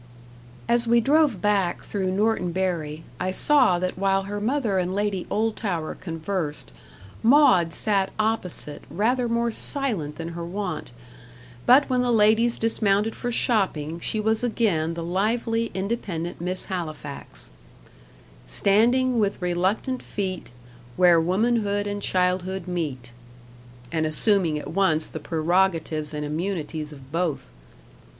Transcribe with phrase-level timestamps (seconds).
[0.67, 5.27] As we drove back through Norton Bury, I saw that while her mother and Lady
[5.29, 6.71] Oldtower conversed,
[7.21, 10.91] Maud sat opposite rather more silent than her wont;
[11.67, 17.51] but when the ladies dismounted for shopping, she was again the lively independent Miss Halifax,
[18.47, 20.49] "Standing with reluctant feet,
[20.97, 23.11] Where womanhood and childhood meet;"
[23.91, 27.51] and assuming at once the prerogatives and immunities of both.